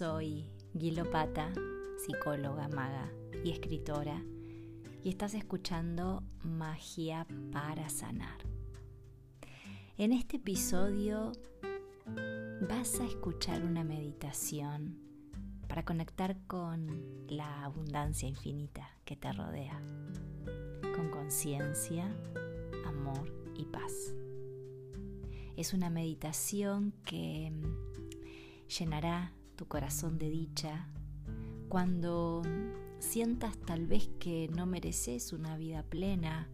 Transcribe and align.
Soy 0.00 0.46
Guilo 0.72 1.10
Pata, 1.10 1.52
psicóloga, 1.98 2.68
maga 2.68 3.12
y 3.44 3.50
escritora, 3.50 4.24
y 5.04 5.10
estás 5.10 5.34
escuchando 5.34 6.22
Magia 6.42 7.26
para 7.52 7.86
Sanar. 7.90 8.38
En 9.98 10.14
este 10.14 10.38
episodio 10.38 11.32
vas 12.66 12.98
a 12.98 13.04
escuchar 13.04 13.62
una 13.62 13.84
meditación 13.84 14.96
para 15.68 15.84
conectar 15.84 16.46
con 16.46 17.26
la 17.28 17.64
abundancia 17.64 18.26
infinita 18.26 18.96
que 19.04 19.16
te 19.16 19.30
rodea, 19.30 19.82
con 20.96 21.10
conciencia, 21.10 22.10
amor 22.86 23.30
y 23.54 23.66
paz. 23.66 24.14
Es 25.58 25.74
una 25.74 25.90
meditación 25.90 26.94
que 27.04 27.52
llenará 28.66 29.34
tu 29.60 29.68
corazón 29.68 30.16
de 30.16 30.30
dicha, 30.30 30.86
cuando 31.68 32.40
sientas 32.98 33.58
tal 33.58 33.86
vez 33.86 34.08
que 34.18 34.48
no 34.48 34.64
mereces 34.64 35.34
una 35.34 35.58
vida 35.58 35.82
plena 35.82 36.48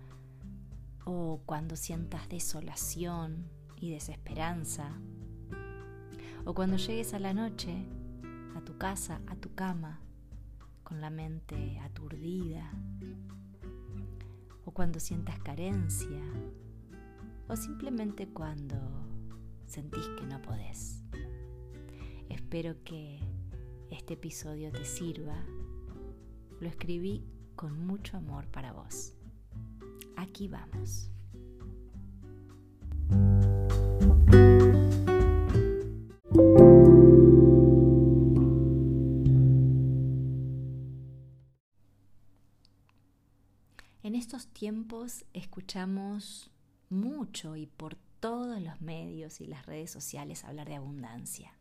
o 1.05 1.41
cuando 1.47 1.77
sientas 1.77 2.29
desolación 2.29 3.49
y 3.81 3.93
desesperanza, 3.93 4.91
o 6.45 6.53
cuando 6.53 6.79
llegues 6.79 7.15
a 7.15 7.21
la 7.21 7.33
noche, 7.33 7.77
a 8.57 8.61
tu 8.63 8.77
casa, 8.77 9.21
a 9.29 9.37
tu 9.37 9.55
cama, 9.55 10.01
con 10.83 11.01
la 11.01 11.11
mente 11.11 11.79
aturdida, 11.79 12.73
o 14.65 14.73
cuando 14.73 14.99
sientas 14.99 15.39
carencia, 15.39 16.25
o 17.47 17.55
simplemente 17.55 18.27
cuando 18.27 18.77
sentís 19.65 20.09
que 20.19 20.27
no 20.27 20.43
podés. 20.43 21.06
Espero 22.29 22.83
que 22.85 23.19
este 23.91 24.15
episodio 24.15 24.73
te 24.73 24.85
sirva. 24.85 25.45
Lo 26.61 26.69
escribí 26.69 27.25
con 27.55 27.87
mucho 27.87 28.17
amor 28.17 28.47
para 28.49 28.73
vos. 28.73 29.15
Aquí 30.17 30.49
vamos. 30.49 31.11
En 44.03 44.15
estos 44.15 44.47
tiempos 44.49 45.25
escuchamos 45.33 46.51
mucho 46.89 47.57
y 47.57 47.67
por 47.67 47.97
todos 48.21 48.61
los 48.63 48.81
medios 48.81 49.41
y 49.41 49.47
las 49.47 49.67
redes 49.67 49.91
sociales 49.91 50.45
hablar 50.45 50.69
de 50.69 50.77
abundancia 50.77 51.53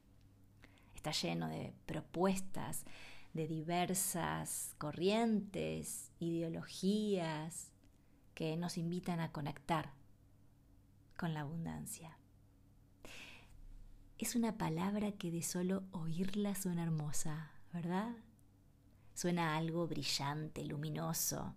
está 1.06 1.11
lleno 1.28 1.48
de 1.50 1.72
propuestas 1.86 2.84
de 3.34 3.48
diversas 3.48 4.73
corrientes, 4.80 6.12
ideologías 6.20 7.72
que 8.34 8.58
nos 8.58 8.80
invitan 8.80 9.20
a 9.20 9.31
conectar 9.31 9.94
con 11.16 11.36
la 11.36 11.42
abundancia. 11.42 12.17
Es 14.17 14.36
una 14.36 14.58
palabra 14.58 15.12
que 15.12 15.30
de 15.30 15.44
solo 15.44 15.84
oírla 15.92 16.56
suena 16.56 16.81
hermosa, 16.84 17.52
¿verdad? 17.72 18.16
Suena 19.14 19.58
algo 19.58 19.88
brillante, 19.88 20.66
luminoso, 20.66 21.53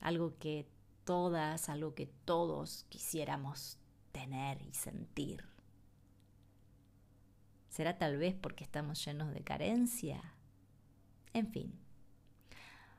algo 0.00 0.36
que 0.38 0.68
todas, 1.04 1.70
algo 1.70 1.94
que 1.94 2.06
todos 2.06 2.84
quisiéramos 2.90 3.78
tener 4.12 4.60
y 4.60 4.74
sentir. 4.74 5.57
¿Será 7.68 7.98
tal 7.98 8.16
vez 8.16 8.34
porque 8.34 8.64
estamos 8.64 9.04
llenos 9.04 9.32
de 9.32 9.42
carencia? 9.42 10.34
En 11.32 11.48
fin, 11.52 11.72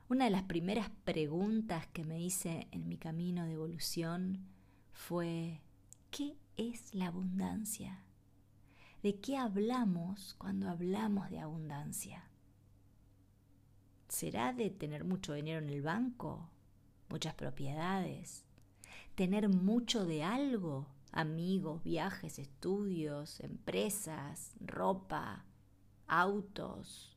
una 0.08 0.24
de 0.24 0.30
las 0.30 0.42
primeras 0.42 0.90
preguntas 1.04 1.86
que 1.88 2.04
me 2.04 2.20
hice 2.20 2.68
en 2.70 2.88
mi 2.88 2.96
camino 2.96 3.44
de 3.44 3.52
evolución 3.52 4.46
fue, 4.92 5.60
¿qué 6.10 6.36
es 6.56 6.94
la 6.94 7.06
abundancia? 7.06 8.02
¿De 9.02 9.20
qué 9.20 9.36
hablamos 9.36 10.34
cuando 10.34 10.68
hablamos 10.68 11.30
de 11.30 11.38
abundancia? 11.38 12.24
¿Será 14.08 14.52
de 14.52 14.70
tener 14.70 15.04
mucho 15.04 15.32
dinero 15.34 15.64
en 15.64 15.70
el 15.70 15.82
banco? 15.82 16.50
¿Muchas 17.08 17.34
propiedades? 17.34 18.44
¿Tener 19.14 19.48
mucho 19.48 20.04
de 20.04 20.24
algo? 20.24 20.86
Amigos, 21.12 21.82
viajes, 21.82 22.38
estudios, 22.38 23.40
empresas, 23.40 24.54
ropa, 24.60 25.44
autos. 26.06 27.16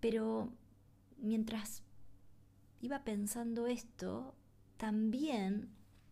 Pero 0.00 0.52
mientras 1.18 1.82
iba 2.80 3.04
pensando 3.04 3.66
esto, 3.66 4.34
también 4.76 5.70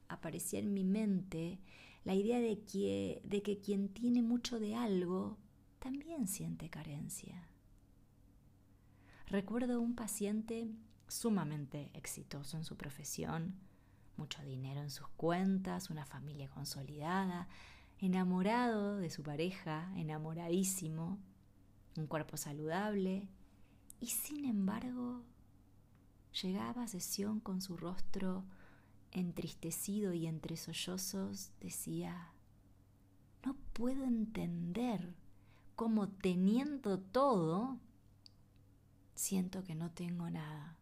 aparecía 0.08 0.60
en 0.60 0.72
mi 0.72 0.84
mente 0.84 1.58
la 2.04 2.14
idea 2.14 2.40
de 2.40 2.60
que, 2.64 3.20
de 3.24 3.42
que 3.42 3.60
quien 3.60 3.88
tiene 3.88 4.22
mucho 4.22 4.58
de 4.58 4.74
algo 4.74 5.38
también 5.78 6.28
siente 6.28 6.70
carencia. 6.70 7.48
Recuerdo 9.26 9.80
un 9.80 9.94
paciente 9.94 10.68
sumamente 11.08 11.90
exitoso 11.94 12.56
en 12.56 12.64
su 12.64 12.76
profesión, 12.76 13.54
mucho 14.20 14.42
dinero 14.42 14.82
en 14.82 14.90
sus 14.90 15.08
cuentas, 15.08 15.88
una 15.88 16.04
familia 16.04 16.48
consolidada, 16.50 17.48
enamorado 17.98 18.98
de 18.98 19.08
su 19.08 19.22
pareja, 19.22 19.90
enamoradísimo, 19.96 21.18
un 21.96 22.06
cuerpo 22.06 22.36
saludable, 22.36 23.28
y 23.98 24.06
sin 24.08 24.44
embargo 24.44 25.22
llegaba 26.42 26.82
a 26.82 26.88
sesión 26.88 27.40
con 27.40 27.62
su 27.62 27.78
rostro 27.78 28.44
entristecido 29.10 30.12
y 30.12 30.26
entre 30.26 30.56
sollozos, 30.56 31.50
decía, 31.60 32.32
no 33.44 33.56
puedo 33.72 34.04
entender 34.04 35.14
cómo 35.76 36.08
teniendo 36.08 37.00
todo, 37.00 37.78
siento 39.14 39.64
que 39.64 39.74
no 39.74 39.90
tengo 39.90 40.28
nada. 40.28 40.76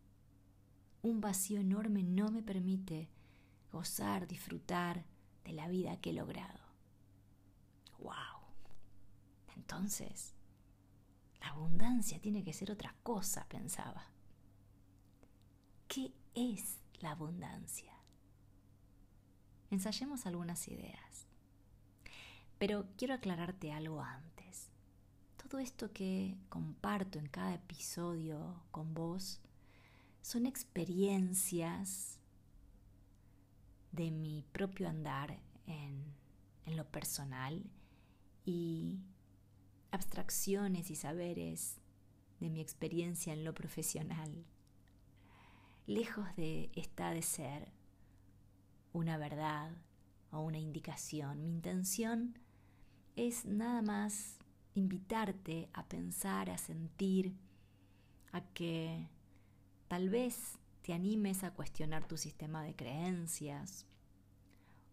Un 1.02 1.20
vacío 1.20 1.60
enorme 1.60 2.02
no 2.02 2.30
me 2.32 2.42
permite 2.42 3.08
gozar, 3.78 4.26
disfrutar 4.26 5.04
de 5.44 5.52
la 5.52 5.68
vida 5.68 6.00
que 6.00 6.10
he 6.10 6.12
logrado. 6.12 6.58
¡Wow! 8.00 8.40
Entonces, 9.54 10.34
la 11.40 11.50
abundancia 11.50 12.20
tiene 12.20 12.42
que 12.42 12.52
ser 12.52 12.72
otra 12.72 12.96
cosa, 13.04 13.46
pensaba. 13.48 14.04
¿Qué 15.86 16.12
es 16.34 16.80
la 16.98 17.12
abundancia? 17.12 17.92
Ensayemos 19.70 20.26
algunas 20.26 20.66
ideas. 20.66 21.26
Pero 22.58 22.88
quiero 22.96 23.14
aclararte 23.14 23.72
algo 23.72 24.02
antes. 24.02 24.70
Todo 25.36 25.60
esto 25.60 25.92
que 25.92 26.36
comparto 26.48 27.20
en 27.20 27.28
cada 27.28 27.54
episodio 27.54 28.60
con 28.72 28.92
vos 28.94 29.40
son 30.20 30.46
experiencias 30.46 32.17
de 33.98 34.12
mi 34.12 34.44
propio 34.52 34.88
andar 34.88 35.40
en, 35.66 36.16
lo 36.76 36.84
personal 36.84 37.64
y 38.44 39.00
abstracciones 39.90 40.90
y 40.90 40.94
saberes 40.94 41.78
de 42.40 42.50
mi 42.50 42.60
experiencia 42.60 43.32
en 43.32 43.42
lo 43.42 43.54
profesional. 43.54 44.44
Lejos 45.86 46.26
de 46.36 46.70
esta 46.76 47.10
de 47.10 47.22
ser 47.22 47.72
una 48.92 49.16
verdad 49.16 49.72
o 50.30 50.40
una 50.40 50.58
indicación, 50.58 51.42
mi 51.42 51.48
intención 51.48 52.38
es 53.16 53.46
nada 53.46 53.82
más 53.82 54.38
invitarte 54.74 55.70
a 55.72 55.88
pensar, 55.88 56.50
a 56.50 56.58
sentir, 56.58 57.34
a 58.30 58.42
que 58.52 59.08
tal 59.88 60.10
vez 60.10 60.58
te 60.82 60.92
animes 60.92 61.42
a 61.42 61.54
cuestionar 61.54 62.06
tu 62.06 62.16
sistema 62.16 62.62
de 62.62 62.76
creencias 62.76 63.87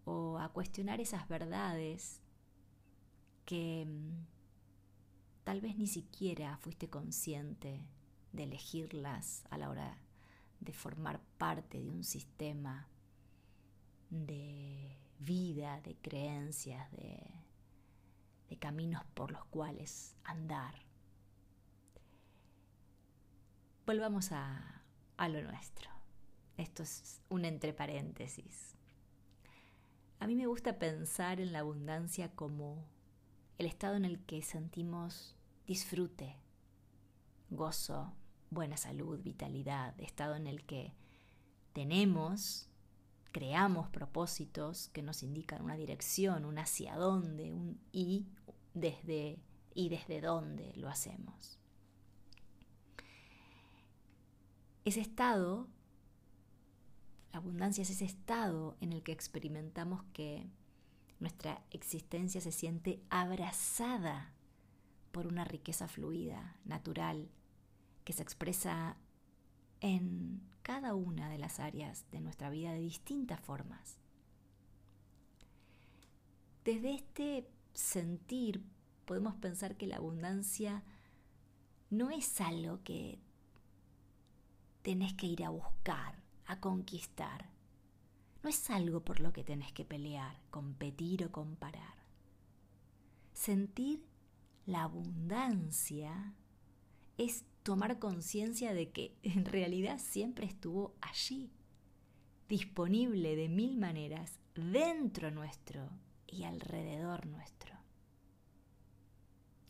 o 0.05 0.37
a 0.37 0.49
cuestionar 0.49 1.01
esas 1.01 1.27
verdades 1.27 2.21
que 3.45 3.85
mm, 3.87 4.25
tal 5.43 5.61
vez 5.61 5.77
ni 5.77 5.87
siquiera 5.87 6.57
fuiste 6.57 6.89
consciente 6.89 7.85
de 8.31 8.43
elegirlas 8.43 9.45
a 9.49 9.57
la 9.57 9.69
hora 9.69 9.97
de 10.59 10.73
formar 10.73 11.21
parte 11.37 11.81
de 11.81 11.89
un 11.89 12.03
sistema 12.03 12.87
de 14.09 14.97
vida, 15.19 15.81
de 15.81 15.95
creencias, 15.95 16.91
de, 16.91 17.19
de 18.49 18.57
caminos 18.57 19.03
por 19.13 19.31
los 19.31 19.45
cuales 19.45 20.15
andar. 20.23 20.75
Volvamos 23.85 24.31
a, 24.31 24.83
a 25.17 25.29
lo 25.29 25.41
nuestro. 25.41 25.89
Esto 26.57 26.83
es 26.83 27.21
un 27.29 27.45
entre 27.45 27.73
paréntesis. 27.73 28.74
A 30.19 30.27
mí 30.27 30.35
me 30.35 30.47
gusta 30.47 30.79
pensar 30.79 31.39
en 31.39 31.51
la 31.51 31.59
abundancia 31.59 32.31
como 32.35 32.85
el 33.57 33.65
estado 33.65 33.95
en 33.95 34.05
el 34.05 34.19
que 34.19 34.41
sentimos 34.41 35.35
disfrute, 35.67 36.37
gozo, 37.49 38.13
buena 38.49 38.77
salud, 38.77 39.21
vitalidad, 39.21 39.99
estado 39.99 40.35
en 40.35 40.47
el 40.47 40.65
que 40.65 40.93
tenemos, 41.73 42.69
creamos 43.31 43.89
propósitos 43.89 44.89
que 44.89 45.01
nos 45.01 45.23
indican 45.23 45.61
una 45.61 45.75
dirección, 45.75 46.45
un 46.45 46.57
hacia 46.57 46.95
dónde, 46.95 47.51
un 47.51 47.79
y 47.91 48.27
desde 48.73 49.39
y 49.73 49.89
desde 49.89 50.21
dónde 50.21 50.71
lo 50.75 50.87
hacemos. 50.87 51.59
Ese 54.85 55.01
estado, 55.01 55.67
la 57.35 57.39
abundancia 57.39 57.81
es 57.81 57.89
ese 57.89 58.05
estado 58.05 58.77
en 58.79 58.93
el 58.93 59.03
que 59.03 59.11
experimentamos 59.11 60.01
que 60.13 60.47
nuestra 61.19 61.61
existencia 61.71 62.39
se 62.39 62.53
siente 62.53 63.01
abrazada 63.09 64.31
por 65.11 65.27
una 65.27 65.43
riqueza 65.43 65.89
fluida, 65.89 66.55
natural, 66.63 67.27
que 68.05 68.13
se 68.13 68.23
expresa 68.23 68.95
en 69.81 70.39
cada 70.61 70.95
una 70.95 71.27
de 71.27 71.37
las 71.37 71.59
áreas 71.59 72.09
de 72.09 72.21
nuestra 72.21 72.49
vida 72.49 72.71
de 72.71 72.79
distintas 72.79 73.41
formas. 73.41 73.97
Desde 76.63 76.93
este 76.93 77.49
sentir 77.73 78.63
podemos 79.03 79.35
pensar 79.35 79.75
que 79.75 79.87
la 79.87 79.97
abundancia 79.97 80.85
no 81.89 82.11
es 82.11 82.39
algo 82.39 82.81
que 82.85 83.19
tenés 84.83 85.13
que 85.15 85.27
ir 85.27 85.43
a 85.43 85.49
buscar, 85.49 86.24
a 86.45 86.59
conquistar. 86.59 87.49
No 88.43 88.49
es 88.49 88.69
algo 88.69 89.03
por 89.03 89.19
lo 89.19 89.33
que 89.33 89.43
tenés 89.43 89.71
que 89.73 89.85
pelear, 89.85 90.39
competir 90.51 91.25
o 91.25 91.31
comparar. 91.31 91.95
Sentir 93.33 94.05
la 94.65 94.83
abundancia 94.83 96.33
es 97.17 97.45
tomar 97.63 97.99
conciencia 97.99 98.73
de 98.73 98.91
que 98.91 99.17
en 99.23 99.45
realidad 99.45 99.99
siempre 99.99 100.45
estuvo 100.45 100.95
allí, 101.01 101.51
disponible 102.47 103.35
de 103.35 103.49
mil 103.49 103.77
maneras, 103.77 104.39
dentro 104.53 105.31
nuestro 105.31 105.89
y 106.27 106.43
alrededor 106.43 107.25
nuestro. 107.25 107.75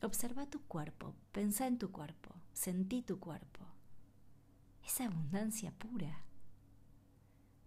Observa 0.01 0.45
tu 0.45 0.61
cuerpo, 0.63 1.15
pensa 1.31 1.65
en 1.65 1.79
tu 1.79 1.91
cuerpo, 1.91 2.35
sentí 2.53 3.01
tu 3.01 3.19
cuerpo. 3.19 3.65
Es 4.85 5.01
abundancia 5.01 5.71
pura. 5.71 6.24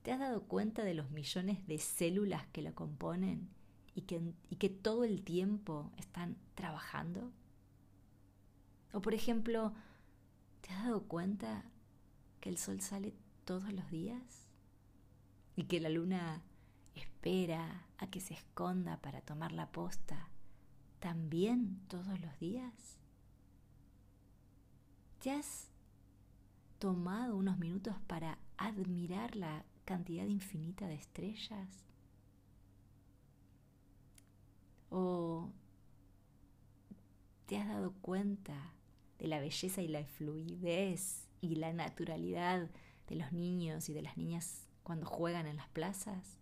¿Te 0.03 0.13
has 0.13 0.21
dado 0.21 0.43
cuenta 0.45 0.85
de 0.85 0.95
los 0.95 1.11
millones 1.11 1.67
de 1.67 1.79
células 1.79 2.47
que 2.49 2.63
lo 2.63 2.75
componen 2.75 3.49
y 3.95 4.03
que, 4.03 4.69
todo 4.69 5.05
el 5.05 5.23
tiempo 5.23 5.91
están 5.97 6.37
trabajando? 6.55 7.33
O 8.93 9.01
por 9.01 9.13
ejemplo, 9.13 9.73
¿te 10.61 10.73
has 10.73 10.85
dado 10.85 11.03
cuenta 11.03 11.65
que 12.41 12.49
el 12.49 12.59
sol 12.59 12.81
sale 12.81 13.13
todos 13.45 13.73
los 13.73 13.91
días? 13.91 14.47
Y 15.57 15.65
que 15.65 15.81
la 15.81 15.89
luna 15.89 16.43
espera 16.95 17.87
a 17.99 18.09
que 18.09 18.21
se 18.21 18.35
esconda 18.35 19.01
para 19.01 19.21
tomar 19.21 19.53
la 19.53 19.71
posta 19.73 20.29
también 21.01 21.81
todos 21.89 22.21
los 22.21 22.39
días? 22.39 22.99
¿Te 25.21 25.33
has 25.33 25.69
tomado 26.79 27.37
unos 27.37 27.59
minutos 27.59 27.97
para 28.07 28.39
admirar 28.57 29.35
la 29.37 29.65
cantidad 29.89 30.27
infinita 30.27 30.87
de 30.87 30.97
estrellas? 30.97 31.67
¿O 34.91 35.49
te 37.47 37.57
has 37.57 37.67
dado 37.67 37.95
cuenta 38.03 38.75
de 39.19 39.29
la 39.29 39.41
belleza 39.41 39.81
y 39.81 39.89
la 39.89 40.05
fluidez 40.05 41.27
y 41.41 41.55
la 41.55 41.73
naturalidad 41.73 42.69
de 43.09 43.17
los 43.17 43.33
niños 43.33 43.89
y 43.89 43.95
de 43.95 44.03
las 44.03 44.19
niñas 44.19 44.69
cuando 44.83 45.07
juegan 45.07 45.47
en 45.47 45.57
las 45.57 45.69
plazas? 45.69 46.39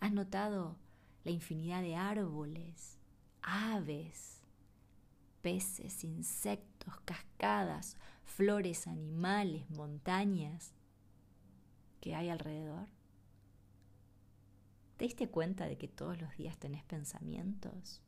¿Has 0.00 0.12
notado 0.12 0.78
la 1.24 1.30
infinidad 1.30 1.82
de 1.82 1.94
árboles, 1.94 2.96
aves, 3.42 4.40
peces, 5.42 6.04
insectos, 6.04 6.98
cascadas, 7.04 7.98
flores, 8.24 8.86
animales, 8.86 9.68
montañas 9.68 10.72
que 12.00 12.14
hay 12.14 12.28
alrededor? 12.28 12.88
¿Te 14.96 15.04
diste 15.04 15.28
cuenta 15.28 15.66
de 15.66 15.78
que 15.78 15.88
todos 15.88 16.20
los 16.20 16.36
días 16.36 16.58
tenés 16.58 16.82
pensamientos? 16.84 18.02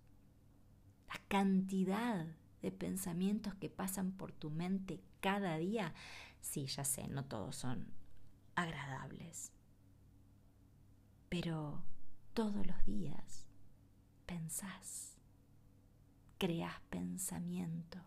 La 1.08 1.20
cantidad 1.28 2.26
de 2.62 2.72
pensamientos 2.72 3.54
que 3.54 3.70
pasan 3.70 4.12
por 4.12 4.32
tu 4.32 4.50
mente 4.50 5.00
cada 5.20 5.56
día. 5.56 5.94
Sí, 6.40 6.66
ya 6.66 6.84
sé, 6.84 7.08
no 7.08 7.25
todos 7.25 7.56
son 7.56 7.87
agradables. 8.54 9.52
Pero 11.28 11.82
todos 12.34 12.66
los 12.66 12.84
días 12.84 13.46
pensás, 14.26 15.16
creas 16.38 16.81
pensamiento. 16.90 17.98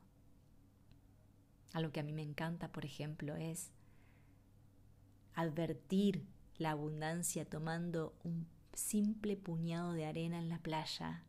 Algo 1.71 1.91
que 1.91 2.01
a 2.01 2.03
mí 2.03 2.13
me 2.13 2.21
encanta, 2.21 2.71
por 2.71 2.85
ejemplo, 2.85 3.35
es 3.35 3.71
advertir 5.35 6.25
la 6.57 6.71
abundancia 6.71 7.45
tomando 7.45 8.15
un 8.23 8.47
simple 8.73 9.37
puñado 9.37 9.93
de 9.93 10.05
arena 10.05 10.39
en 10.39 10.49
la 10.49 10.59
playa. 10.59 11.23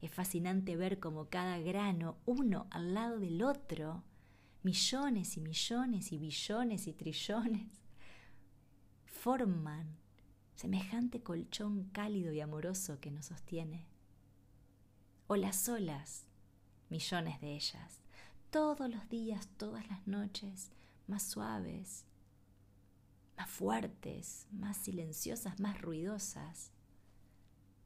Es 0.00 0.10
fascinante 0.10 0.76
ver 0.76 1.00
cómo 1.00 1.28
cada 1.28 1.58
grano, 1.58 2.18
uno 2.26 2.66
al 2.70 2.94
lado 2.94 3.18
del 3.18 3.42
otro, 3.42 4.02
millones 4.62 5.36
y 5.36 5.40
millones 5.40 6.12
y 6.12 6.18
billones 6.18 6.86
y 6.86 6.92
trillones, 6.92 7.68
forman 9.06 9.96
semejante 10.54 11.22
colchón 11.22 11.84
cálido 11.92 12.32
y 12.32 12.40
amoroso 12.40 13.00
que 13.00 13.10
nos 13.10 13.26
sostiene. 13.26 13.86
O 15.26 15.36
las 15.36 15.68
olas, 15.68 16.26
millones 16.90 17.40
de 17.40 17.54
ellas, 17.54 18.00
todos 18.50 18.90
los 18.90 19.08
días, 19.08 19.48
todas 19.56 19.88
las 19.88 20.06
noches, 20.06 20.70
más 21.06 21.22
suaves, 21.22 22.04
más 23.36 23.50
fuertes, 23.50 24.46
más 24.50 24.76
silenciosas, 24.76 25.60
más 25.60 25.80
ruidosas, 25.80 26.72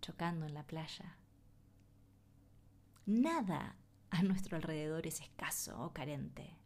chocando 0.00 0.46
en 0.46 0.54
la 0.54 0.66
playa. 0.66 1.16
Nada 3.06 3.76
a 4.10 4.22
nuestro 4.22 4.56
alrededor 4.56 5.06
es 5.06 5.20
escaso 5.20 5.80
o 5.80 5.92
carente. 5.92 6.58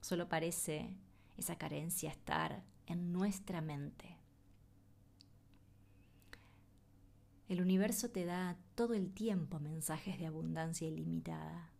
Solo 0.00 0.28
parece 0.28 0.96
esa 1.36 1.56
carencia 1.56 2.10
estar 2.10 2.64
en 2.86 3.12
nuestra 3.12 3.60
mente. 3.60 4.16
El 7.48 7.60
universo 7.60 8.10
te 8.10 8.24
da 8.24 8.56
todo 8.74 8.94
el 8.94 9.12
tiempo 9.12 9.60
mensajes 9.60 10.18
de 10.18 10.26
abundancia 10.26 10.88
ilimitada. 10.88 11.70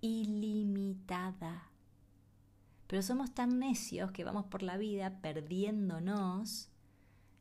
Ilimitada. 0.00 1.69
Pero 2.90 3.02
somos 3.02 3.32
tan 3.32 3.60
necios 3.60 4.10
que 4.10 4.24
vamos 4.24 4.46
por 4.46 4.64
la 4.64 4.76
vida 4.76 5.20
perdiéndonos 5.20 6.70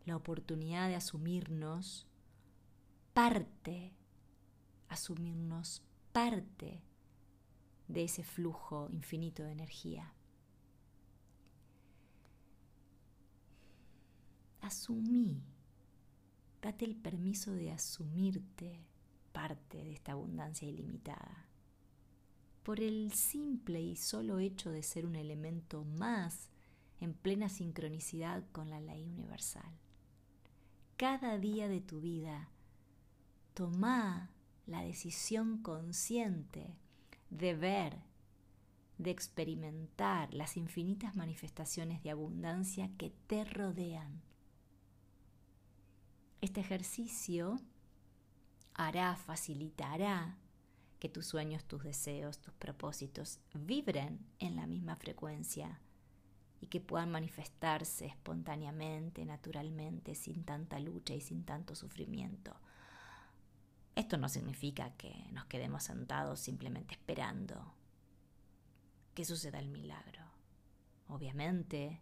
la 0.06 0.16
oportunidad 0.16 0.88
de 0.88 0.94
asumirnos 0.94 2.06
parte, 3.16 3.92
asumirnos 4.90 5.82
parte 6.12 6.84
de 7.88 8.04
ese 8.04 8.24
flujo 8.24 8.90
infinito 8.92 9.42
de 9.42 9.54
energía. 9.54 10.14
Asumí 14.62 15.42
date 16.62 16.86
el 16.86 16.96
permiso 16.96 17.54
de 17.54 17.72
asumirte 17.72 18.86
parte 19.32 19.84
de 19.84 19.94
esta 19.94 20.12
abundancia 20.12 20.68
ilimitada. 20.68 21.49
Por 22.64 22.80
el 22.82 23.14
simple 23.14 23.82
y 23.82 23.96
solo 23.96 24.40
hecho 24.40 24.70
de 24.72 24.84
ser 24.84 25.06
un 25.06 25.16
elemento 25.16 25.84
más 25.84 26.50
en 27.00 27.14
plena 27.14 27.50
sincronicidad 27.50 28.44
con 28.52 28.70
la 28.70 28.82
ley 28.82 29.06
universal. 29.06 29.72
Cada 30.98 31.38
día 31.38 31.68
de 31.68 31.80
tu 31.80 32.02
vida, 32.02 32.50
toma 33.54 34.30
la 34.68 34.82
decisión 34.82 35.62
consciente 35.62 36.76
de 37.30 37.56
ver, 37.56 37.98
de 38.98 39.12
experimentar 39.12 40.34
las 40.34 40.58
infinitas 40.58 41.16
manifestaciones 41.16 42.04
de 42.04 42.12
abundancia 42.12 42.92
que 42.98 43.14
te 43.28 43.46
rodean 43.46 44.22
este 46.42 46.62
ejercicio 46.62 47.60
hará, 48.74 49.16
facilitará 49.18 50.38
que 51.00 51.10
tus 51.10 51.26
sueños, 51.26 51.64
tus 51.66 51.84
deseos, 51.84 52.40
tus 52.40 52.54
propósitos 52.54 53.40
vibren 53.54 54.20
en 54.40 54.56
la 54.56 54.68
misma 54.68 54.96
frecuencia 54.98 55.80
y 56.62 56.68
que 56.68 56.82
puedan 56.82 57.10
manifestarse 57.10 58.06
espontáneamente, 58.06 59.26
naturalmente, 59.26 60.14
sin 60.14 60.44
tanta 60.44 60.80
lucha 60.80 61.14
y 61.16 61.22
sin 61.22 61.46
tanto 61.46 61.74
sufrimiento. 61.74 62.54
Esto 63.96 64.18
no 64.18 64.30
significa 64.30 64.92
que 64.98 65.14
nos 65.32 65.46
quedemos 65.46 65.84
sentados 65.84 66.40
simplemente 66.40 66.94
esperando 66.94 67.74
que 69.14 69.26
suceda 69.26 69.60
el 69.60 69.70
milagro. 69.70 70.22
Obviamente 71.08 72.02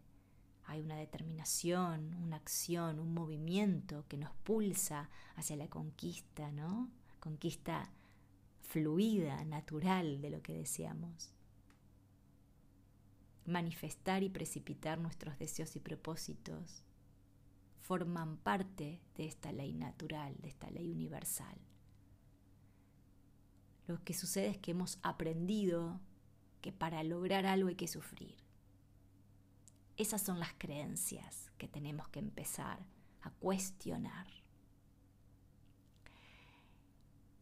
hay 0.65 0.81
una 0.81 0.97
determinación, 0.97 2.13
una 2.15 2.35
acción, 2.35 2.99
un 2.99 3.13
movimiento 3.13 4.05
que 4.07 4.17
nos 4.17 4.33
pulsa 4.43 5.09
hacia 5.35 5.55
la 5.55 5.67
conquista, 5.69 6.51
¿no? 6.51 6.89
Conquista 7.19 7.89
fluida, 8.67 9.43
natural 9.45 10.21
de 10.21 10.29
lo 10.29 10.41
que 10.41 10.53
deseamos. 10.53 11.33
Manifestar 13.45 14.23
y 14.23 14.29
precipitar 14.29 14.99
nuestros 14.99 15.39
deseos 15.39 15.75
y 15.77 15.79
propósitos 15.79 16.83
forman 17.79 18.35
parte 18.37 19.01
de 19.15 19.25
esta 19.25 19.53
ley 19.53 19.73
natural, 19.73 20.35
de 20.41 20.49
esta 20.49 20.69
ley 20.69 20.91
universal. 20.91 21.57
Lo 23.87 24.03
que 24.03 24.13
sucede 24.13 24.47
es 24.47 24.57
que 24.57 24.71
hemos 24.71 24.99
aprendido 25.01 26.01
que 26.59 26.73
para 26.73 27.01
lograr 27.03 27.45
algo 27.45 27.69
hay 27.69 27.75
que 27.75 27.87
sufrir. 27.87 28.35
Esas 29.95 30.21
son 30.21 30.41
las 30.41 30.53
creencias 30.57 31.49
que 31.57 31.69
tenemos 31.69 32.09
que 32.09 32.19
empezar 32.19 32.85
a 33.21 33.29
cuestionar. 33.29 34.27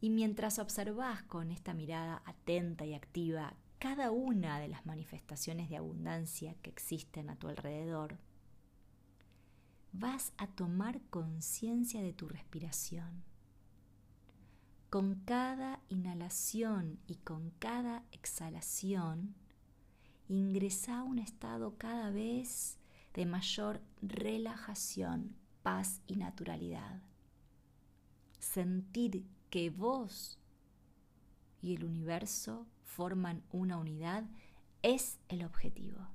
Y 0.05 0.11
mientras 0.11 0.59
observas 0.59 1.23
con 1.23 1.49
esta 1.49 1.73
mirada 1.73 2.21
atenta 2.27 2.85
y 2.85 2.93
activa 2.93 3.55
cada 3.79 4.11
una 4.11 4.59
de 4.59 4.67
las 4.67 4.85
manifestaciones 4.85 5.67
de 5.67 5.77
abundancia 5.77 6.53
que 6.61 6.69
existen 6.69 7.27
a 7.31 7.37
tu 7.37 7.47
alrededor, 7.47 8.19
vas 9.93 10.31
a 10.37 10.45
tomar 10.45 11.01
conciencia 11.09 12.03
de 12.03 12.13
tu 12.13 12.27
respiración. 12.27 13.23
Con 14.91 15.15
cada 15.25 15.81
inhalación 15.89 16.99
y 17.07 17.15
con 17.15 17.49
cada 17.57 18.03
exhalación, 18.11 19.33
ingresa 20.27 20.99
a 20.99 21.03
un 21.03 21.17
estado 21.17 21.79
cada 21.79 22.11
vez 22.11 22.77
de 23.15 23.25
mayor 23.25 23.81
relajación, 24.03 25.35
paz 25.63 25.99
y 26.05 26.17
naturalidad. 26.17 27.01
Sentir 28.37 29.25
que 29.55 29.69
vos 29.69 30.37
y 31.61 31.75
el 31.75 31.85
universo 31.85 32.67
forman 32.83 33.41
una 33.53 33.77
unidad 33.77 34.25
es 34.81 35.17
el 35.29 35.45
objetivo. 35.45 36.05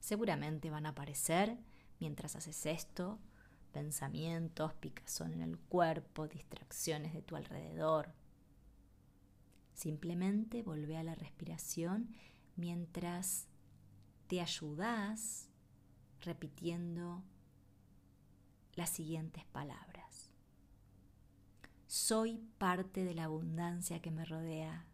Seguramente 0.00 0.68
van 0.68 0.86
a 0.86 0.88
aparecer 0.88 1.56
mientras 2.00 2.34
haces 2.34 2.66
esto, 2.66 3.20
pensamientos, 3.70 4.74
picazón 4.74 5.32
en 5.34 5.42
el 5.42 5.58
cuerpo, 5.58 6.26
distracciones 6.26 7.14
de 7.14 7.22
tu 7.22 7.36
alrededor. 7.36 8.12
Simplemente 9.72 10.64
volvé 10.64 10.96
a 10.96 11.04
la 11.04 11.14
respiración 11.14 12.08
mientras 12.56 13.46
te 14.26 14.40
ayudas 14.40 15.50
repitiendo 16.20 17.22
las 18.74 18.90
siguientes 18.90 19.44
palabras. 19.44 19.95
Soy 21.86 22.38
parte 22.58 23.04
de 23.04 23.14
la 23.14 23.24
abundancia 23.24 24.02
que 24.02 24.10
me 24.10 24.24
rodea. 24.24 24.86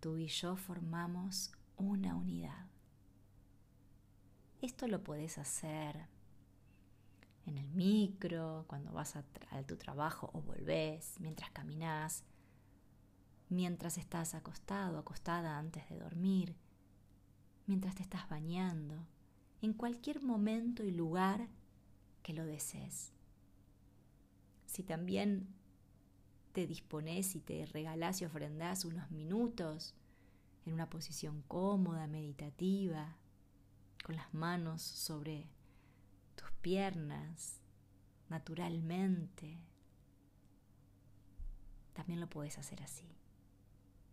Tú 0.00 0.16
y 0.16 0.28
yo 0.28 0.56
formamos 0.56 1.52
una 1.76 2.14
unidad. 2.14 2.66
Esto 4.62 4.88
lo 4.88 5.04
puedes 5.04 5.36
hacer 5.36 6.08
en 7.44 7.58
el 7.58 7.68
micro, 7.68 8.64
cuando 8.66 8.92
vas 8.92 9.14
a, 9.16 9.24
tu 9.66 9.76
trabajo 9.76 10.30
o 10.32 10.40
volvés, 10.40 11.20
mientras 11.20 11.50
caminas, 11.50 12.24
mientras 13.48 13.98
estás 13.98 14.34
acostado, 14.34 14.98
acostada 14.98 15.58
antes 15.58 15.88
de 15.88 15.98
dormir, 15.98 16.56
mientras 17.66 17.94
te 17.94 18.02
estás 18.02 18.28
bañando, 18.28 19.06
en 19.60 19.74
cualquier 19.74 20.22
momento 20.22 20.82
y 20.82 20.90
lugar 20.90 21.48
que 22.22 22.32
lo 22.32 22.44
desees. 22.44 23.12
Si 24.66 24.82
también 24.82 25.55
te 26.56 26.66
dispones 26.66 27.36
y 27.36 27.40
te 27.40 27.66
regalás 27.66 28.22
y 28.22 28.24
ofrendás 28.24 28.86
unos 28.86 29.10
minutos 29.10 29.94
en 30.64 30.72
una 30.72 30.88
posición 30.88 31.42
cómoda, 31.48 32.06
meditativa, 32.06 33.14
con 34.02 34.16
las 34.16 34.32
manos 34.32 34.80
sobre 34.80 35.50
tus 36.34 36.50
piernas 36.62 37.60
naturalmente. 38.30 39.58
También 41.92 42.20
lo 42.20 42.30
puedes 42.30 42.56
hacer 42.56 42.82
así. 42.82 43.04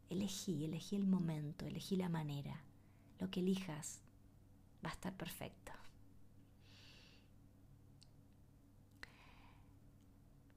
Elegí, 0.10 0.66
elegí 0.66 0.98
el 0.98 1.08
momento, 1.08 1.66
elegí 1.66 1.96
la 1.96 2.10
manera. 2.10 2.62
Lo 3.20 3.30
que 3.30 3.40
elijas 3.40 4.02
va 4.86 4.90
a 4.90 4.94
estar 4.94 5.16
perfecto. 5.16 5.72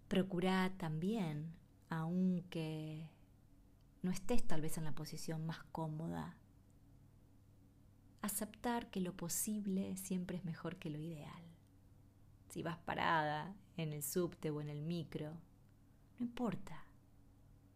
Procura 0.09 0.73
también, 0.79 1.55
aunque 1.89 3.11
no 4.03 4.11
estés 4.11 4.47
tal 4.47 4.61
vez 4.61 4.79
en 4.79 4.85
la 4.85 4.93
posición 4.93 5.47
más 5.47 5.63
cómoda, 5.73 6.37
aceptar 8.23 8.91
que 8.91 9.01
lo 9.01 9.17
posible 9.17 9.97
siempre 9.97 10.37
es 10.37 10.45
mejor 10.45 10.77
que 10.77 10.91
lo 10.91 10.99
ideal 10.99 11.47
si 12.57 12.63
vas 12.63 12.79
parada 12.79 13.55
en 13.77 13.93
el 13.93 14.03
subte 14.03 14.51
o 14.51 14.63
en 14.63 14.71
el 14.71 14.81
micro, 14.81 15.31
no 16.19 16.25
importa. 16.25 16.87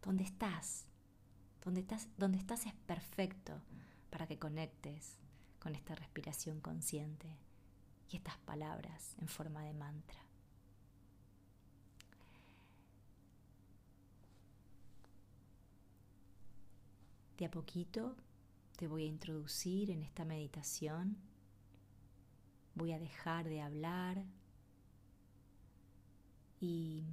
¿Dónde 0.00 0.24
estás? 0.24 0.86
Donde 1.62 1.80
estás, 1.82 2.08
donde 2.16 2.38
estás 2.38 2.64
es 2.64 2.72
perfecto 2.86 3.60
para 4.08 4.26
que 4.26 4.38
conectes 4.38 5.18
con 5.58 5.74
esta 5.74 5.94
respiración 5.94 6.62
consciente 6.62 7.28
y 8.08 8.16
estas 8.16 8.38
palabras 8.38 9.14
en 9.18 9.28
forma 9.28 9.62
de 9.64 9.74
mantra. 9.74 10.29
De 17.40 17.46
a 17.46 17.50
poquito 17.50 18.16
te 18.76 18.86
voy 18.86 19.04
a 19.04 19.06
introducir 19.06 19.90
en 19.90 20.02
esta 20.02 20.26
meditación. 20.26 21.16
Voy 22.74 22.92
a 22.92 22.98
dejar 22.98 23.48
de 23.48 23.62
hablar, 23.62 24.26
y 26.60 27.06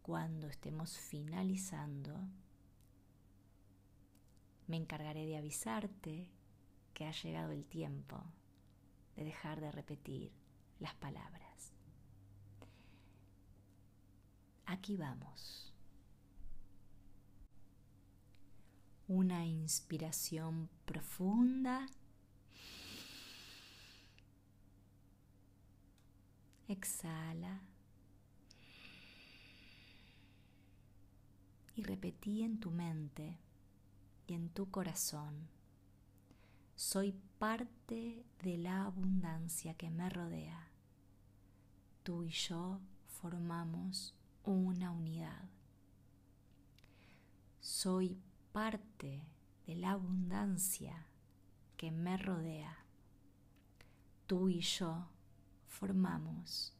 cuando 0.00 0.46
estemos 0.46 0.96
finalizando, 0.96 2.18
me 4.66 4.78
encargaré 4.78 5.26
de 5.26 5.36
avisarte 5.36 6.30
que 6.94 7.04
ha 7.04 7.12
llegado 7.12 7.52
el 7.52 7.66
tiempo 7.66 8.24
de 9.14 9.24
dejar 9.24 9.60
de 9.60 9.72
repetir 9.72 10.32
las 10.78 10.94
palabras. 10.94 11.74
Aquí 14.64 14.96
vamos. 14.96 15.75
Una 19.08 19.44
inspiración 19.46 20.68
profunda. 20.84 21.86
Exhala. 26.68 27.62
y 31.76 31.82
repetí 31.82 32.42
en 32.42 32.58
tu 32.58 32.70
mente 32.70 33.38
y 34.26 34.32
en 34.32 34.48
tu 34.48 34.70
corazón, 34.70 35.46
soy 36.74 37.14
parte 37.38 38.24
de 38.42 38.58
la 38.58 38.84
abundancia 38.84 39.74
que 39.74 39.90
me 39.90 40.08
rodea. 40.08 40.70
Tú 42.02 42.24
y 42.24 42.30
yo 42.30 42.80
formamos 43.06 44.14
una 44.42 44.90
unidad. 44.90 45.50
Soy 47.60 48.18
parte 48.56 49.22
de 49.66 49.74
la 49.74 49.90
abundancia 49.90 51.08
que 51.76 51.90
me 51.90 52.16
rodea. 52.16 52.86
Tú 54.26 54.48
y 54.48 54.60
yo 54.60 55.10
formamos 55.66 56.74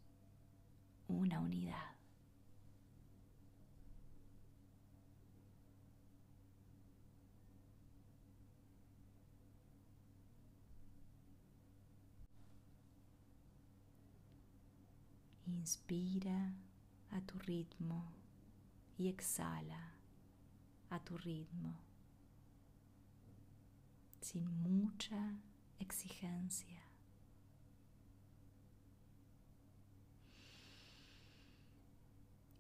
una 1.07 1.39
unidad. 1.39 1.95
Inspira 15.45 16.55
a 17.11 17.21
tu 17.21 17.39
ritmo 17.41 18.15
y 18.97 19.09
exhala 19.09 19.96
a 20.91 20.99
tu 21.01 21.17
ritmo, 21.19 21.75
sin 24.21 24.47
mucha 24.63 25.39
exigencia. 25.79 26.83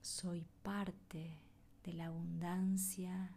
Soy 0.00 0.46
parte 0.62 1.38
de 1.84 1.92
la 1.92 2.06
abundancia 2.06 3.30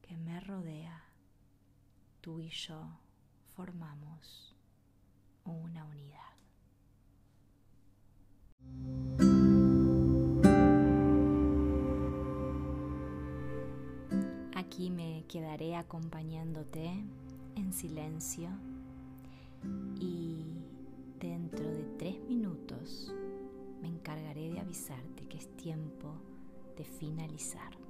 que 0.00 0.16
me 0.16 0.40
rodea. 0.40 1.04
Tú 2.20 2.40
y 2.40 2.48
yo 2.50 2.98
formamos 3.54 4.56
una 5.44 5.84
Aquí 14.82 14.90
me 14.90 15.24
quedaré 15.28 15.76
acompañándote 15.76 16.90
en 17.54 17.72
silencio 17.72 18.50
y 20.00 20.56
dentro 21.20 21.70
de 21.70 21.84
tres 22.00 22.20
minutos 22.28 23.14
me 23.80 23.86
encargaré 23.86 24.50
de 24.50 24.58
avisarte 24.58 25.24
que 25.28 25.38
es 25.38 25.56
tiempo 25.56 26.12
de 26.76 26.82
finalizar. 26.82 27.81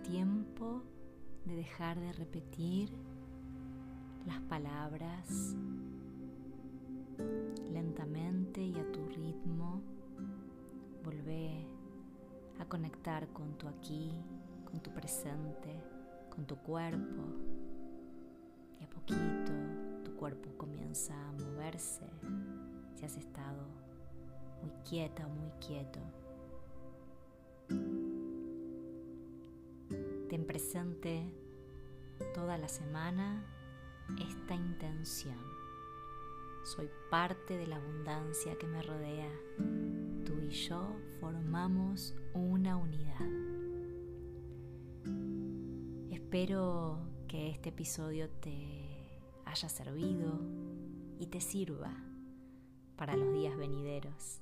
Tiempo 0.00 0.82
de 1.44 1.54
dejar 1.54 1.98
de 1.98 2.12
repetir 2.12 2.90
las 4.26 4.40
palabras 4.42 5.54
lentamente 7.72 8.62
y 8.62 8.74
a 8.78 8.92
tu 8.92 9.06
ritmo. 9.06 9.80
Volvé 11.04 11.66
a 12.58 12.64
conectar 12.66 13.28
con 13.28 13.56
tu 13.58 13.68
aquí, 13.68 14.12
con 14.70 14.80
tu 14.80 14.90
presente, 14.90 15.82
con 16.30 16.46
tu 16.46 16.56
cuerpo. 16.56 17.22
Y 18.80 18.84
a 18.84 18.88
poquito 18.88 19.52
tu 20.04 20.14
cuerpo 20.16 20.50
comienza 20.56 21.14
a 21.14 21.32
moverse 21.32 22.04
si 22.94 23.04
has 23.04 23.16
estado 23.16 23.66
muy 24.62 24.72
quieta 24.88 25.26
o 25.26 25.30
muy 25.30 25.50
quieto. 25.66 26.00
Presente 30.46 31.32
toda 32.34 32.58
la 32.58 32.68
semana 32.68 33.44
esta 34.20 34.54
intención. 34.54 35.38
Soy 36.64 36.90
parte 37.10 37.56
de 37.56 37.66
la 37.66 37.76
abundancia 37.76 38.58
que 38.58 38.66
me 38.66 38.82
rodea. 38.82 39.30
Tú 40.24 40.40
y 40.40 40.50
yo 40.50 40.96
formamos 41.20 42.14
una 42.34 42.76
unidad. 42.76 43.20
Espero 46.10 46.98
que 47.28 47.50
este 47.50 47.68
episodio 47.70 48.28
te 48.28 49.22
haya 49.44 49.68
servido 49.68 50.40
y 51.18 51.26
te 51.28 51.40
sirva 51.40 51.94
para 52.96 53.16
los 53.16 53.32
días 53.32 53.56
venideros. 53.56 54.40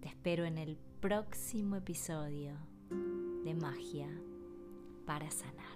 Te 0.00 0.08
espero 0.08 0.44
en 0.44 0.58
el 0.58 0.76
próximo 1.00 1.76
episodio 1.76 2.75
de 3.46 3.54
magia 3.54 4.08
para 5.06 5.30
sanar. 5.30 5.75